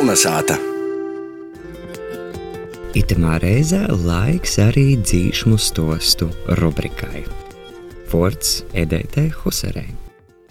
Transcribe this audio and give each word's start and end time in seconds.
Kolnesāta! 0.00 0.54
Itamā 2.96 3.34
reizē 3.42 3.82
laiks 3.92 4.56
arī 4.64 4.94
dzīšmu 4.96 5.60
stostu 5.60 6.30
rubrikai. 6.56 7.26
Forts 8.08 8.62
Edētē 8.72 9.26
Huserei. 9.42 9.99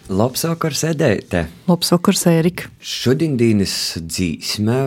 Labs 0.09 0.41
vakars, 0.41 0.79
Edēte! 0.89 1.43
Labs 1.69 1.91
vakars, 1.93 2.23
Ērika! 2.31 2.65
Šodienas 2.81 3.73
dzīsme, 4.01 4.77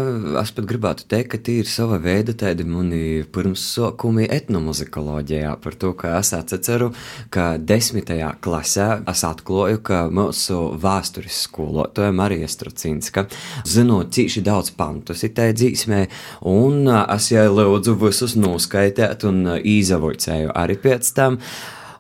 es 0.41 0.51
pat 0.51 0.65
gribētu 0.67 1.05
teikt, 1.07 1.29
ka 1.31 1.39
tie 1.47 1.61
ir 1.63 1.69
sava 1.71 2.01
veida 2.03 2.33
tādi 2.35 2.65
mani 2.67 3.21
pirmsākumi 3.31 4.25
etnomuzikoloģijā 4.35 5.53
par 5.63 5.77
to, 5.79 5.93
ka 6.01 6.17
es 6.19 6.33
atceru, 6.35 6.89
ka 7.31 7.53
desmitajā 7.55 8.33
klasē 8.43 8.89
es 9.13 9.23
atklāju, 9.29 9.79
ka 9.87 10.01
mūsu 10.11 10.59
vēstures 10.83 11.45
skolotāja 11.47 12.11
Marija 12.19 12.49
Strucinska 12.51 13.29
zinot 13.63 14.11
cīši 14.17 14.43
daudz 14.49 14.73
pantus 14.75 15.23
itai 15.29 15.53
dzīsmē, 15.55 16.01
un 16.51 16.91
es 17.05 17.31
jai 17.31 17.47
lūdzu 17.47 17.95
visus 18.03 18.35
noskaitēt 18.35 19.23
un 19.31 19.55
īzavoicēju 19.63 20.51
arī 20.65 20.81
pēc 20.83 21.13
tam. 21.15 21.39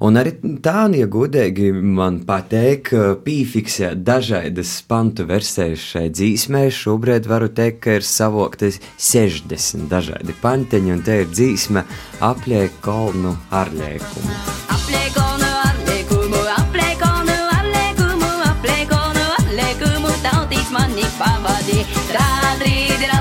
Un 0.02 0.18
arī 0.18 0.32
tānie 0.64 1.04
godīgi 1.06 1.68
man 1.70 2.16
pateik, 2.26 2.88
pīfiksē 3.22 3.92
dažādas 4.02 4.72
pantu 4.90 5.28
versijas 5.28 5.84
šai 5.92 6.08
dzīsmē. 6.10 6.64
Šobrīd 6.74 7.28
varu 7.30 7.46
teikt, 7.54 7.78
ka 7.84 7.94
ir 8.00 8.06
savoktas 8.06 8.80
60 8.98 9.86
dažādi 9.92 10.34
panteņi, 10.42 10.94
un 10.96 11.04
te 11.06 11.20
ir 11.22 11.30
dzīsme 11.30 11.84
apliek 12.18 12.74
kolnu 12.82 13.36
arļēkumu. 13.54 14.34
Apliek 14.74 15.14
kolnu 15.14 15.52
arļēkumu, 15.70 16.42
apliek 16.56 16.98
kolnu 17.04 17.38
arļēkumu, 17.60 18.32
apliek 18.50 18.90
kolnu 18.90 19.28
arļēkumu, 19.38 20.16
tautīs 20.26 20.74
mani 20.74 21.06
pavadī. 21.20 21.78
Trādrīdi, 22.10 23.06
rallala, 23.06 23.11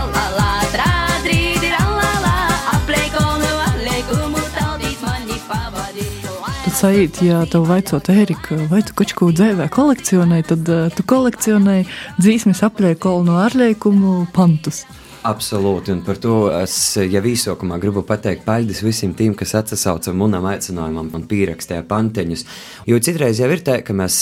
Saīt, 6.82 7.20
ja 7.22 7.44
tev 7.46 7.68
vaicot, 7.70 8.08
Erika, 8.10 8.56
vai 8.72 8.80
tu 8.82 8.96
kaut 8.98 9.12
ko 9.14 9.28
dzēvē 9.38 9.68
kolekcionē, 9.70 10.40
tad 10.50 10.66
uh, 10.74 10.88
tu 10.90 11.04
kolekcionē 11.06 11.76
dzīsmes 12.18 12.64
apliekolu 12.66 13.28
no 13.28 13.36
ārliekumu 13.44 14.24
pantus. 14.34 14.80
Absolūti, 15.22 15.92
un 15.94 16.00
par 16.02 16.18
to 16.18 16.36
es 16.50 16.74
jau 16.98 17.20
īsākumā 17.30 17.76
gribu 17.78 18.02
pateikt 18.02 18.42
paldies 18.42 18.80
visiem 18.82 19.12
tiem, 19.14 19.36
kas 19.38 19.52
atsauca 19.60 20.10
manam 20.18 20.48
aicinājumam 20.50 21.12
un 21.14 21.26
pierakstīja 21.30 21.84
panteņus. 21.86 22.42
Jo 22.90 22.98
citreiz 23.06 23.38
jau 23.38 23.50
ir 23.54 23.60
tā, 23.62 23.76
ka 23.86 23.94
mēs 23.94 24.16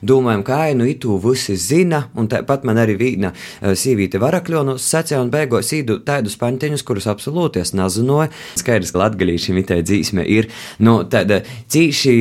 domājam, 0.00 0.44
ka 0.46 0.60
ai, 0.64 0.70
nu, 0.78 0.86
itu 0.88 1.18
visi 1.20 1.58
zina, 1.60 2.06
un 2.16 2.30
tāpat 2.32 2.64
man 2.64 2.80
arī 2.80 2.94
viena 3.02 3.34
sīvīte 3.60 4.16
varakļonos 4.22 4.86
sacīja 4.94 5.18
un 5.20 5.32
beigās 5.34 5.74
īdu 5.76 5.98
tādus 6.08 6.38
panteņus, 6.40 6.84
kurus 6.88 7.08
absolūti 7.12 7.60
es 7.60 7.74
nezināju. 7.76 8.32
Skaidrs, 8.56 8.94
ka 8.94 9.02
latgalīšiem 9.02 9.58
itai 9.60 9.82
dzīsme 9.84 10.24
ir, 10.24 10.48
nu, 10.80 11.02
tāda 11.04 11.42
cīši 11.68 12.14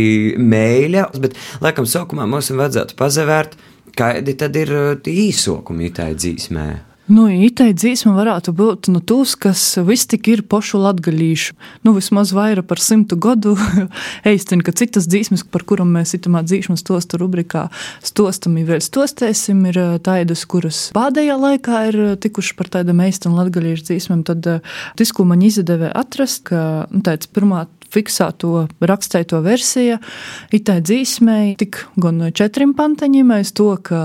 mēļa, 0.43 1.05
bet, 1.23 1.39
laikam, 1.63 1.87
sākumā 1.87 2.27
mums 2.27 2.51
vajadzētu 2.51 2.99
pazavērt, 2.99 3.55
kādi 3.95 4.35
tad 4.35 4.59
ir 4.59 4.75
īsākumi 4.99 5.87
itai 5.87 6.09
dzīsmē. 6.19 6.67
Nu, 7.05 7.27
Itai 7.29 7.69
dzīsma 7.77 8.15
varētu 8.15 8.49
būt 8.57 8.87
nu, 8.89 8.97
tūs, 8.97 9.35
kas 9.37 9.61
viss 9.85 10.07
tik 10.09 10.25
ir 10.31 10.41
pošu 10.49 10.79
latgalīšu. 10.81 11.53
Nu, 11.85 11.93
vismaz 11.93 12.31
vairāk 12.33 12.65
par 12.65 12.81
simtu 12.81 13.13
gadu. 13.21 13.53
Eistin, 14.31 14.63
ka 14.65 14.73
citas 14.73 15.05
dzīsmas, 15.05 15.43
par 15.53 15.61
kurām 15.69 15.91
mēs 15.93 16.15
itamā 16.17 16.41
dzīsmas 16.47 16.81
stosta 16.81 17.19
rubrikā 17.21 17.67
stostam, 18.01 18.57
vēl 18.57 18.81
stostēsim, 18.81 19.61
ir 19.69 19.79
tādas, 20.01 20.47
kuras 20.49 20.87
pēdējā 20.97 21.37
laikā 21.43 21.83
ir 21.91 21.99
tikuši 22.25 22.57
par 22.57 22.73
tādām 22.79 23.05
eistin 23.05 23.37
latgalīšu 23.37 23.91
dzīsmām. 23.91 24.25
Tad 24.25 24.49
disku 24.97 25.29
man 25.29 25.45
izdevē 25.45 25.93
atrast, 25.93 26.47
ka 26.49 26.87
nu, 26.89 27.05
tāds 27.05 27.29
pirmā 27.29 27.67
fiksēto 27.93 28.65
rakstēto 28.83 29.39
versiju. 29.45 29.97
Itai 30.55 30.79
dzīsmēji 30.85 31.55
tik 31.61 31.79
gan 32.01 32.23
četriem 32.35 32.73
panteņiem, 32.77 33.31
aiz 33.35 33.51
to, 33.55 33.69
ka 33.83 33.99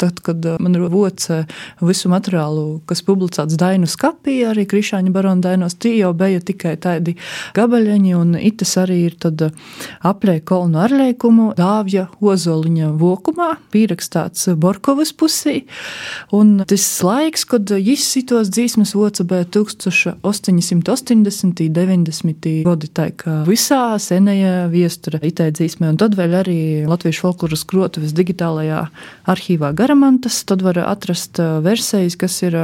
tad, 0.00 0.20
kad 0.24 0.46
man 0.62 0.76
ir 0.76 0.86
voce 0.92 1.42
visu 1.84 2.10
materiālu, 2.12 2.80
kas 2.88 3.04
publicēts 3.06 3.58
Dainu 3.60 3.88
skapī, 3.90 4.40
arī 4.48 4.66
Krišāņa 4.70 5.12
barona 5.14 5.44
Dainos, 5.48 5.76
tie 5.80 5.94
jau 5.98 6.12
bija 6.16 6.40
tikai 6.44 6.76
tādi 6.80 7.16
gabaļiņi, 7.56 8.14
un 8.18 8.34
itas 8.40 8.76
arī 8.80 9.00
ir 9.08 9.18
tad 9.20 9.46
aplē 10.04 10.38
kolnu 10.46 10.80
arlēkumu 10.84 11.50
dāvja 11.58 12.06
ozoliņa 12.24 12.92
vokumā, 13.00 13.50
pierakstāts 13.74 14.48
Borkovas 14.60 15.12
pusī, 15.16 15.64
un 16.34 16.56
tas 16.68 16.86
laiks, 17.04 17.46
kad 17.48 17.74
jis 17.74 18.06
sitos 18.16 18.52
dzīsmes 18.54 18.94
voca 18.96 19.26
bija 19.28 19.44
1880. 19.58 20.84
90. 21.74 22.50
gadi, 22.64 22.88
tā 22.94 23.08
kā 23.18 23.23
visā 23.24 23.96
senajā 24.00 24.66
viestura 24.72 25.20
itēdzīsmē, 25.24 25.92
un 25.94 26.00
tad 26.00 26.16
vēl 26.18 26.36
arī 26.42 26.58
Latviešu 26.88 27.24
folkloras 27.24 27.64
krotuves 27.68 28.12
digitālajā 28.16 28.82
arhīvā 29.32 29.72
Garamantas, 29.76 30.42
tad 30.48 30.64
var 30.66 30.82
atrast 30.84 31.40
versijas, 31.64 32.18
kas 32.20 32.36
ir 32.44 32.58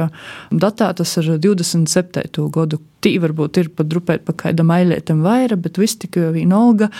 datētas 0.51 1.17
ar 1.21 1.33
27. 1.41 2.47
gadu 2.53 2.81
Tī 3.01 3.15
varbūt 3.21 3.57
ir 3.57 3.71
pat 3.73 3.89
drupēt 3.89 4.25
pa 4.27 4.35
kādam 4.37 4.69
ailētam 4.73 5.23
vaira, 5.25 5.57
bet 5.57 5.79
viss 5.81 5.97
tik 5.97 6.19
vienalga 6.35 6.91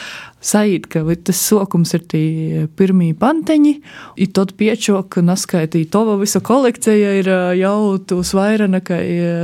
sajūt, 0.41 0.87
ka 0.89 1.03
tas 1.21 1.37
sokums 1.37 1.93
ir 1.93 2.05
tie 2.09 2.63
pirmie 2.77 3.11
panteņi, 3.17 3.73
i 4.17 4.27
tad 4.33 4.55
piečok 4.57 5.19
naskaitī 5.21 5.83
tova 5.91 6.15
visa 6.17 6.41
kolekcija 6.41 7.11
ir 7.19 7.29
jau 7.59 7.99
tūs 8.09 8.33
vaira 8.37 8.65
nekā 8.71 8.97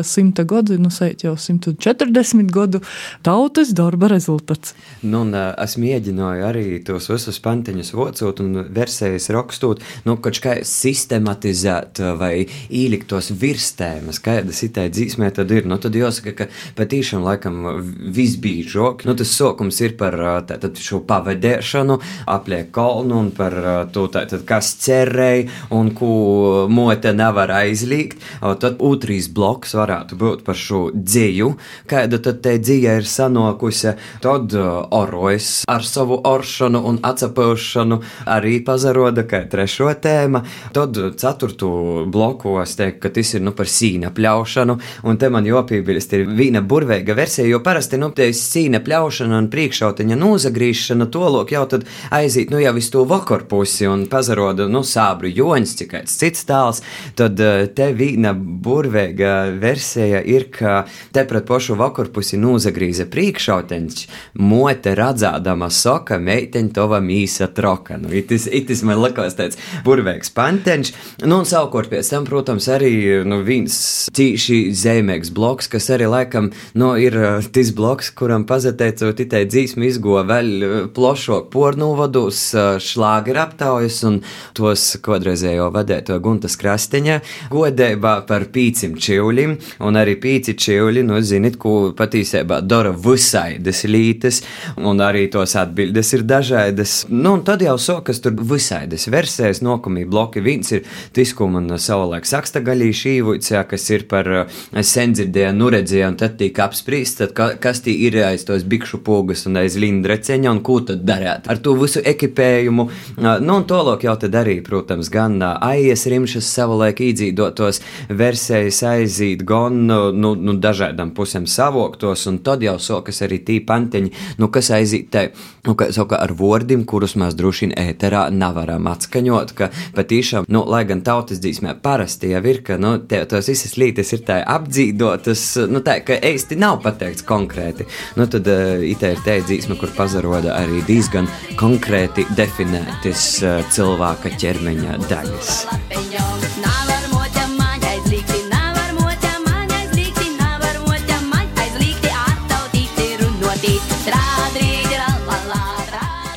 simta 0.07 0.47
gadu, 0.47 0.79
nu 0.81 0.89
sajūt 0.93 1.27
jau 1.27 1.35
140 1.37 2.49
gadu 2.53 2.81
tautas 3.25 3.75
darba 3.77 4.09
rezultāts. 4.11 4.73
Nu, 5.03 5.21
un 5.27 5.35
es 5.37 5.77
mēģināju 5.77 6.47
arī 6.47 6.65
tos 6.87 7.11
visus 7.11 7.37
panteņus 7.45 7.93
vocot 7.93 8.41
un 8.41 8.63
versijas 8.73 9.29
rakstot, 9.33 9.85
nu, 10.09 10.17
kaut 10.17 10.41
kā 10.41 10.57
sistematizēt 10.65 12.01
vai 12.17 12.33
īlikt 12.73 13.09
tos 13.13 13.29
virstēmas, 13.37 14.21
kādas 14.23 14.63
itai 14.65 14.89
dzīsmē 14.93 15.29
tad 15.37 15.53
ir. 15.53 15.69
Nu, 15.69 15.77
tad 15.81 15.95
jāsaka, 15.97 16.33
ka 16.33 16.46
patīšām 16.77 17.25
laikam 17.25 17.65
visbīžāk. 18.13 19.05
Nu, 19.07 19.15
tas 19.17 19.31
sākums 19.33 19.79
ir 19.83 19.95
par 19.99 20.17
tātad, 20.49 20.77
šo 20.81 21.01
pavadēšanu, 21.07 21.99
apliek 22.29 22.71
kolnu 22.75 23.21
un 23.21 23.31
par 23.35 23.55
to, 23.93 24.07
tātad, 24.13 24.43
kas 24.47 24.73
cerēja 24.83 25.47
un 25.73 25.91
ko 25.97 26.67
mote 26.71 27.13
nevar 27.15 27.51
aizliegt. 27.61 28.21
Tad 28.41 28.81
otrs 28.83 29.29
bloks 29.33 29.75
varētu 29.77 30.17
būt 30.19 30.43
par 30.47 30.57
šo 30.59 30.87
dzēju, 30.95 31.51
kāda 31.89 32.21
tad 32.23 32.41
te 32.45 32.57
dzīja 32.61 32.97
ir 33.01 33.07
sanokusi. 33.09 33.95
Tad 34.23 34.53
orojas 34.57 35.63
ar 35.69 35.85
savu 35.85 36.19
oršanu 36.27 36.81
un 36.89 36.99
atsapaušanu 37.05 37.99
arī 38.25 38.57
pazaroda 38.65 39.25
kā 39.27 39.43
trešo 39.49 39.89
tēma. 40.01 40.43
Tad 40.75 40.97
ceturto 41.19 42.05
bloku 42.11 42.57
es 42.61 42.75
teiktu, 42.79 43.01
ka 43.03 43.13
tas 43.13 43.33
ir 43.37 43.45
nu 43.45 43.53
par 43.57 43.69
sīna 43.71 44.11
pļaušanu, 44.15 44.77
un 45.07 45.19
te 45.19 45.29
man 45.33 45.47
jopībilst 45.47 46.15
ir 46.17 46.27
vīna 46.37 46.61
burvīga 46.61 47.15
versija, 47.17 47.47
jo 47.49 47.61
parasti 47.65 47.99
nu, 47.99 48.11
cīņa 48.15 48.81
pļaušana 48.85 49.41
un 49.41 49.49
priekšautiņa 49.51 50.17
nozagrīšana 50.19 51.09
to 51.13 51.25
lok 51.33 51.51
jau 51.53 51.63
tad 51.69 51.85
aiziet 52.13 52.51
nu, 52.53 52.59
jau 52.61 52.75
uz 52.77 52.89
to 52.93 53.03
vakaru 53.07 53.47
pusi 53.49 53.87
un 53.89 54.05
pazaroda 54.11 54.67
nu, 54.71 54.83
sābru 54.85 55.31
joņas, 55.31 55.75
cik 55.79 55.91
kāds 55.93 56.17
cits 56.19 56.45
tāls. 56.47 56.81
Tad 57.17 57.39
eh, 57.43 57.65
te 57.73 57.89
vīna 57.97 58.33
burvīga 58.37 59.33
versija 59.61 60.21
ir, 60.25 60.47
ka 60.53 60.85
te 61.15 61.25
pret 61.27 61.47
pošu 61.47 61.77
vakaru 61.79 62.13
pusi 62.15 62.39
nozagrīza 62.41 63.07
priekšautiņš, 63.11 64.05
mote 64.43 64.93
radzādama 64.97 65.69
soka, 65.73 66.19
meiteņa 66.21 66.73
tova 66.75 67.01
mīsa 67.03 67.49
troka. 67.55 67.97
Nu, 68.01 68.11
itis, 68.15 68.47
itis 68.51 68.83
man 68.87 69.01
likās 69.03 69.37
tāds 69.37 69.59
burvīgs 69.85 70.33
panteņš. 70.35 70.93
Nu, 71.25 71.41
un 71.41 71.49
savukārt 71.49 71.91
pēc 71.91 72.11
tam, 72.13 72.27
protams, 72.27 72.69
arī 72.71 72.93
nu, 73.27 73.41
viens 73.47 73.77
cīši 74.13 74.59
zemēks 74.77 75.31
bloks, 75.33 75.69
kas 75.71 75.89
arī 75.93 76.09
laikam 76.09 76.26
laikam 76.27 76.51
nu, 76.73 76.97
ir 76.97 77.15
uh, 77.15 77.43
tas 77.51 77.71
bloks, 77.71 78.11
kuram 78.11 78.45
pazateicot 78.47 79.19
itai 79.19 79.45
dzīsmi 79.47 79.87
izgo 79.87 80.19
vēl 80.27 80.49
uh, 80.59 80.75
plošāk 80.93 81.49
pornu 81.51 81.93
vadus, 81.97 82.53
uh, 82.55 82.77
šlāgeru 82.79 83.41
aptaujas 83.41 84.03
un 84.07 84.21
tos 84.53 84.97
kodreizējo 85.03 85.69
vadēto 85.71 86.19
Guntas 86.19 86.57
Krastiņa 86.59 87.19
godībā 87.51 88.25
par 88.27 88.47
pīcim 88.51 88.97
čivļim, 88.99 89.57
un 89.87 89.99
arī 89.99 90.17
pīci 90.19 90.55
čivļi, 90.57 91.05
nu, 91.07 91.21
zinit, 91.21 91.57
ko 91.57 91.93
patīsībā 91.97 92.61
dara 92.61 92.91
visaidas 92.91 93.85
lītes, 93.87 94.41
un 94.77 95.01
arī 95.03 95.27
tos 95.31 95.55
atbildes 95.55 96.13
ir 96.13 96.25
dažādas. 96.27 97.05
Nu, 97.09 97.37
un 97.37 97.45
tad 97.47 97.63
jau 97.63 97.77
sokas 97.79 98.21
tur 98.23 98.35
visaidas 98.37 99.07
versijas, 99.11 99.63
nokumī 99.65 100.05
bloki. 100.07 100.43
Viens 100.43 100.71
ir 100.75 100.83
tas, 101.15 101.33
ko 101.37 101.47
man 101.51 101.71
savulaik 101.79 102.27
saksta 102.27 102.61
gaļīši 102.65 103.17
īvuicā, 103.21 103.63
kas 103.69 103.87
ir 103.93 104.07
par 104.09 104.29
sendzirdēju, 104.73 105.55
nu 105.57 105.71
redzēju, 105.73 106.16
un 106.17 106.21
tad 106.25 106.37
tika 106.37 106.65
apspriests, 106.65 107.29
ka, 107.37 107.51
kas 107.61 107.83
tie 107.85 107.93
ir 108.07 108.15
aiz 108.25 108.45
tos 108.47 108.63
bikšu 108.65 109.03
pogas 109.05 109.45
un 109.45 109.59
aiz 109.61 109.75
lindreceņa, 109.77 110.49
un 110.49 110.61
ko 110.65 110.79
tad 110.81 111.03
darīt 111.05 111.45
ar 111.45 111.59
to 111.61 111.75
visu 111.77 112.01
ekipējumu. 112.01 112.85
Nu, 113.21 113.57
un 113.57 113.65
tolok 113.69 114.05
jau 114.07 114.15
tad 114.17 114.35
arī, 114.39 114.57
protams, 114.65 115.11
gan 115.13 115.37
aies 115.43 116.07
rimšas 116.09 116.47
savulaik 116.49 117.01
īdzīdotos 117.05 117.81
versijas 118.09 118.81
aizīt, 118.87 119.43
gan 119.47 119.85
nu, 119.85 120.33
nu, 120.33 120.55
dažādām 120.61 121.13
pusēm 121.17 121.45
savoktos, 121.45 122.25
un 122.31 122.39
tad 122.45 122.65
jau 122.65 122.77
sokas 122.81 123.21
arī 123.27 123.39
tī 123.45 123.59
panteņi, 123.67 124.13
nu, 124.41 124.49
kas 124.53 124.71
aizīt 124.73 125.11
te, 125.13 125.27
nu, 125.67 125.77
kā 125.77 125.91
saka, 125.93 126.21
ar 126.23 126.33
vārdiem, 126.37 126.85
kurus 126.89 127.17
mēs 127.19 127.37
droši 127.37 127.67
vien 127.67 127.75
ēterā 127.83 128.27
nevaram 128.33 128.89
atskaņot, 128.89 129.53
ka 129.57 129.69
patīšām, 129.97 130.49
nu, 130.49 130.65
lai 130.65 130.83
gan 130.89 131.05
tautas 131.05 131.43
dzīsmē 131.43 131.77
parasti 131.83 132.33
jau 132.33 132.41
ir, 132.49 132.63
ka, 132.65 132.81
nu, 132.81 132.97
te, 133.05 133.21
tos 133.29 133.53
visas 133.53 133.77
lītes 133.77 134.15
ir 134.17 134.25
tā 134.27 134.41
apdzīdotas, 134.57 135.45
nu, 135.69 135.83
tā, 135.85 135.99
ka 136.07 136.19
īsti 136.31 136.57
nav 136.59 136.79
pateikts 136.85 137.25
konkrēti. 137.27 137.87
Nu, 138.19 138.27
tad 138.31 138.47
uh, 138.51 138.77
itē 138.87 139.13
ir 139.15 139.23
te 139.25 139.39
dzīsme, 139.43 139.77
kur 139.79 139.93
pazaroda 139.97 140.55
arī 140.59 140.83
diezgan 140.87 141.29
konkrēti 141.59 142.27
definētas 142.37 143.27
uh, 143.43 143.59
cilvēka 143.73 144.35
ķermeņa 144.39 145.01
daļas. 145.07 146.26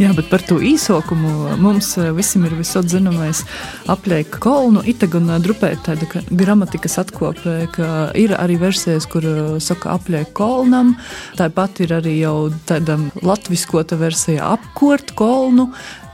Jā, 0.01 0.15
bet 0.17 0.31
par 0.33 0.41
to 0.49 0.57
īsokumu 0.65 1.59
mums 1.61 1.91
eh, 2.01 2.07
visiem 2.17 2.47
ir 2.49 2.55
visot 2.57 2.87
zināmais 2.89 3.43
apliek 3.93 4.39
kolnu. 4.41 4.81
Ita 4.89 5.05
gan 5.13 5.29
eh, 5.29 5.41
drupē 5.45 5.75
tāda 5.85 6.09
gramatikas 6.31 6.97
atkopē, 7.03 7.57
ka 7.75 7.89
ir 8.17 8.33
arī 8.33 8.57
versijas, 8.63 9.05
kur 9.05 9.27
eh, 9.29 9.59
saka 9.61 9.99
apliek 9.99 10.33
kolnam. 10.33 10.95
Tāpat 11.37 11.83
ir 11.85 11.93
arī 11.99 12.17
jau 12.23 12.49
tāda 12.71 12.97
latviskota 13.21 14.01
versija 14.01 14.55
apkort 14.55 15.13
kolnu. 15.21 15.69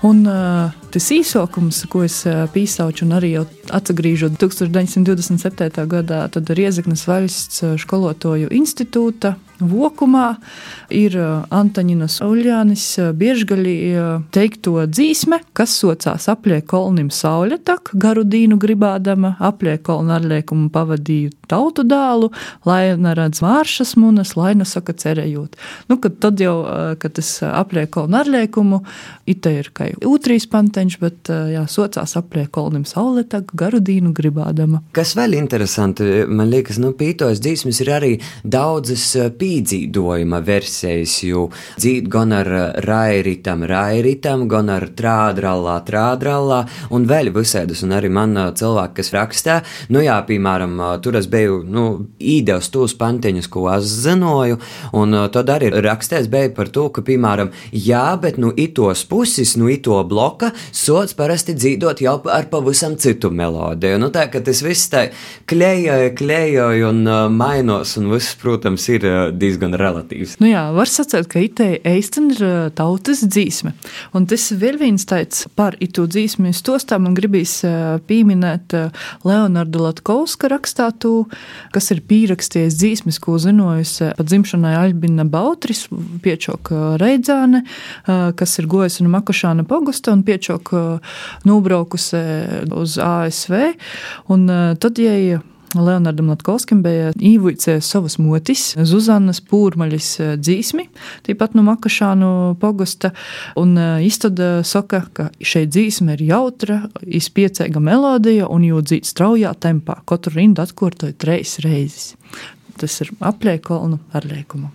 Un 0.05 0.27
uh, 0.29 0.75
tas 0.93 1.07
īsokums, 1.15 1.79
ko 1.89 2.03
es 2.05 2.19
uh, 2.29 2.45
pīsauču, 2.53 3.07
un 3.07 3.17
arī 3.17 3.33
atgriežot 3.41 4.37
1927. 4.37 5.87
gadā, 5.89 6.27
tad 6.33 6.53
Riezeknas 6.53 7.07
valsts 7.09 7.65
skolotoju 7.81 8.53
institūta 8.53 9.37
vokumā 9.61 10.37
ir 10.93 11.17
Antaņinas 11.17 12.19
Uljānis 12.25 12.85
biežgaļi 13.17 13.77
teikto 14.35 14.85
dzīsme, 14.91 15.41
kas 15.57 15.77
socās 15.81 16.29
apliek 16.33 16.67
kolnim 16.69 17.09
sauļa 17.15 17.59
tak, 17.65 17.93
garu 17.97 18.27
dīnu 18.27 18.59
gribādama, 18.61 19.35
apliek 19.41 19.83
kolnu 19.87 20.13
arliekumu 20.17 20.69
pavadīju 20.75 21.33
tautu 21.49 21.87
dālu, 21.87 22.31
lai 22.69 22.97
neredz 23.01 23.41
māršas 23.45 23.95
munas, 24.01 24.35
lai 24.37 24.55
nesaka 24.59 24.93
cerējot. 24.97 25.57
Nu, 25.91 26.01
kad 26.03 26.19
tad 26.23 26.43
jau, 26.43 26.59
kad 27.01 27.17
tas 27.17 27.39
apliek 27.49 27.93
kolnu 27.97 28.21
arliekumu, 28.21 28.83
ite 29.31 29.55
ir 29.63 29.73
kā 29.73 29.86
ūtrīs 30.07 30.49
panteņš, 30.53 30.99
bet 31.03 31.33
jā, 31.53 31.65
socās 31.71 32.17
apliek 32.19 32.51
kolnim 32.55 32.87
sauļa 32.89 33.27
tak, 33.37 33.53
garu 33.59 33.81
dīnu 33.85 34.13
gribādama. 34.17 34.83
Kas 34.97 35.17
vēl 35.19 35.37
interesanti, 35.39 36.25
man 36.29 36.51
liekas, 36.53 36.81
nu, 36.83 36.93
pītos 36.97 37.43
dzīsmes 37.45 37.83
ir 37.85 37.93
arī 37.97 38.13
daudzas 38.45 39.09
pītos 39.39 39.47
pīdzīdojuma 39.47 40.41
versijas, 40.45 41.15
jo 41.25 41.47
dzīt 41.79 42.09
gan 42.13 42.35
ar 42.37 42.49
rairitam, 42.85 43.65
rairitam, 43.67 44.47
gan 44.51 44.71
ar 44.73 44.89
trādrallā, 44.97 45.79
trādrallā, 45.87 46.63
un 46.95 47.07
vēl 47.09 47.33
visēdus, 47.35 47.85
un 47.87 47.95
arī 47.97 48.11
man 48.13 48.37
cilvēki, 48.57 48.97
kas 48.99 49.13
rakstā, 49.15 49.57
nu 49.95 50.03
jā, 50.05 50.19
piemēram, 50.29 50.77
tur 51.05 51.19
es 51.21 51.29
biju, 51.31 51.63
nu, 51.65 51.87
īdeus 52.19 52.71
tos 52.75 52.97
panteņus, 52.99 53.51
ko 53.53 53.67
es 53.75 53.89
zinoju, 54.07 54.61
un 54.99 55.17
tad 55.33 55.53
arī 55.55 55.71
rakstēs 55.87 56.31
bija 56.33 56.53
par 56.57 56.71
to, 56.75 56.89
ka, 56.95 57.05
piemēram, 57.07 57.53
jā, 57.73 58.07
bet, 58.23 58.41
nu, 58.43 58.53
itos 58.57 59.07
pusis, 59.09 59.57
nu, 59.61 59.71
ito 59.77 59.99
bloka, 60.09 60.53
sots 60.75 61.17
parasti 61.17 61.55
dzīdot 61.57 62.03
jau 62.05 62.17
ar 62.33 62.49
pavisam 62.51 62.97
citu 63.01 63.31
melodiju. 63.31 64.01
Nu, 64.03 64.11
tā, 64.15 64.27
ka 64.33 64.43
tas 64.45 64.63
viss 64.65 64.91
tā 64.93 65.07
klējoja, 65.51 66.13
klējoja 66.19 66.91
un 66.91 67.03
uh, 67.07 67.23
mainos, 67.33 67.97
un 68.01 68.11
viss, 68.15 68.35
protams, 68.41 68.89
ir 68.93 69.07
uh, 69.07 69.17
diezgan 69.35 69.77
relatīvs. 69.79 70.37
Nu 70.43 70.51
jā, 70.51 70.67
var 70.77 70.91
sacīt, 70.91 71.29
ka 71.33 71.43
itē 71.43 71.71
eisten 71.87 72.33
ir 72.35 72.73
tautas 72.77 73.23
dzīsme. 73.27 73.75
Un 74.17 74.27
tas 74.31 74.49
vēl 74.57 74.79
viens 74.81 75.07
teic 75.09 75.45
par 75.59 75.77
itu 75.83 76.07
dzīsmi 76.09 76.55
stostā 76.57 76.99
man 77.03 77.15
gribīs 77.17 77.59
pieminēt 78.09 78.75
Leonardu 79.27 79.83
Latkovska 79.85 80.51
rakstātu, 80.53 81.27
kas 81.75 81.91
ir 81.95 82.03
pīraksties 82.09 82.77
dzīsmes, 82.79 83.21
ko 83.23 83.37
zinojusi 83.43 84.13
pa 84.17 84.27
dzimšanai 84.27 84.75
Albina 84.79 85.27
Bautris, 85.29 85.87
piečok 86.25 86.73
Reidzāne, 87.03 87.63
kas 88.07 88.57
ir 88.61 88.69
gojusi 88.71 89.05
no 89.05 89.13
Makošāna 89.15 89.66
pogusta 89.69 90.15
un 90.15 90.25
piečok 90.27 90.73
nobraukusi 91.49 92.23
uz 92.77 92.97
ASV. 93.03 93.61
Un 94.33 94.49
tad, 94.81 95.03
ja 95.03 95.41
Leonardam 95.75 96.31
Latkovskim 96.31 96.81
bija 96.85 97.11
īvuicējis 97.17 97.91
savas 97.91 98.17
motis, 98.23 98.69
Zuzanas 98.87 99.41
Pūrmaļas 99.45 100.11
dzīsmi, 100.41 100.87
tīpat 101.27 101.57
no 101.59 101.65
Makašānu 101.67 102.31
pogosta, 102.63 103.13
un 103.59 103.77
iztada 104.05 104.63
saka, 104.67 105.05
ka 105.13 105.29
šeit 105.41 105.75
dzīsme 105.75 106.17
ir 106.17 106.27
jautra, 106.31 106.83
izpiecēga 107.03 107.83
melodija 107.83 108.51
un 108.53 108.67
jū 108.69 108.83
dzīt 108.85 109.09
straujā 109.09 109.53
tempā, 109.61 110.01
katru 110.09 110.37
rindu 110.39 110.65
atkortoja 110.65 111.17
treis 111.19 111.59
reizes. 111.65 112.15
Tas 112.77 113.01
ir 113.03 113.13
apliekolnu 113.25 114.01
ar 114.17 114.29
liekumu. 114.29 114.71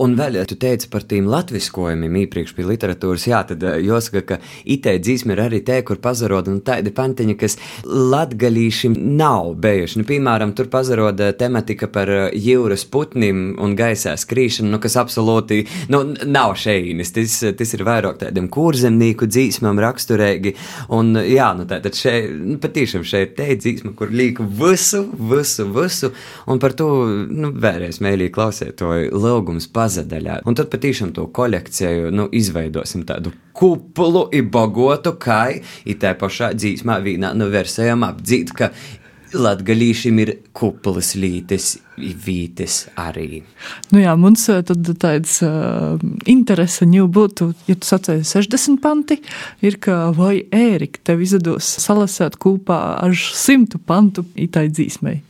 Un 0.00 0.16
vēl, 0.16 0.38
ja 0.40 0.44
tu 0.48 0.56
teici 0.60 0.88
par 0.92 1.04
tiem 1.08 1.26
latviskojumiem 1.30 2.16
iepriekš 2.22 2.54
pie 2.56 2.64
literatūras, 2.66 3.26
jā, 3.28 3.42
tad 3.48 3.64
eh, 3.66 3.78
jāsaka, 3.84 4.22
ka 4.26 4.38
itē 4.64 4.96
dzīsme 5.02 5.36
ir 5.36 5.42
arī 5.44 5.60
te, 5.66 5.78
kur 5.86 6.00
pazaroda 6.02 6.52
nu, 6.52 6.62
tādi 6.64 6.92
pantiņi, 6.94 7.36
kas 7.40 7.58
latgalīšiem 7.84 8.96
nav 9.18 9.52
bijuši. 9.62 10.00
Nu, 10.00 10.08
piemēram, 10.08 10.54
tur 10.56 10.70
pazaroda 10.72 11.32
tematika 11.36 11.90
par 11.92 12.12
eh, 12.12 12.22
jūras 12.32 12.86
putnim 12.88 13.52
un 13.62 13.76
gaisā 13.78 14.14
skrīšanu, 14.20 14.72
nu, 14.72 14.80
kas 14.82 14.96
absolūti 15.00 15.62
nu, 15.92 16.04
nav 16.24 16.56
šeinis. 16.60 17.12
Tas, 17.12 17.38
tas 17.58 17.76
ir 17.76 17.84
vairāk 17.86 18.22
tādiem 18.22 18.48
kurzemnieku 18.52 19.28
dzīsmām 19.28 19.80
raksturīgi. 19.82 20.54
Un, 20.96 21.14
jā, 21.28 21.52
nu, 21.58 21.68
tātad 21.68 21.96
šeit, 21.98 22.32
nu, 22.40 22.56
patīšām 22.62 23.04
šeit 23.06 23.36
te 23.36 23.50
dzīsma, 23.58 23.92
kur 23.98 24.12
līka 24.12 24.46
visu, 24.46 25.04
visu, 25.32 25.68
visu, 25.76 26.12
un 26.48 26.60
par 26.62 26.76
to, 26.78 26.88
nu, 27.28 27.52
vēlreiz 27.52 28.00
mēlī 28.04 28.30
klausēt 28.32 28.78
to 28.80 28.92
lūgums 29.12 29.68
pazadaļā. 29.82 30.40
Un 30.46 30.58
tad 30.58 30.70
patīšām 30.72 31.12
to 31.16 31.28
kolekciju 31.34 32.12
nu, 32.14 32.28
izveidosim 32.32 33.06
tādu 33.08 33.34
kuplu, 33.56 34.28
ibogotu, 34.34 35.16
kā 35.20 35.44
i 35.84 35.98
tā 36.00 36.14
pašā 36.18 36.52
dzīsmā 36.56 37.00
vīnā 37.04 37.34
no 37.34 37.46
nu, 37.46 37.52
versijām 37.52 38.06
apdzīt, 38.08 38.56
ka 38.56 38.72
Latgalīšiem 39.32 40.18
ir 40.20 40.30
kuplas 40.52 41.14
lītes, 41.16 41.78
vītes 41.96 42.74
arī. 43.00 43.40
Nu 43.88 44.02
jā, 44.02 44.12
mums 44.20 44.44
tad 44.68 44.90
tāds 45.00 45.38
uh, 45.46 45.96
interese 46.28 46.84
jau 46.84 47.06
būtu, 47.08 47.48
ja 47.64 47.78
tu 47.80 47.88
sacēji 47.88 48.26
60 48.28 48.82
panti, 48.84 49.16
ir, 49.64 49.78
ka 49.80 50.10
vai 50.16 50.42
Ērika 50.52 51.00
tev 51.08 51.24
izdodas 51.24 51.70
salasēt 51.80 52.36
kopā 52.36 52.80
ar 53.00 53.16
100 53.16 53.80
pantu 53.88 54.26
itai 54.36 54.66
dzīsmei. 54.68 55.22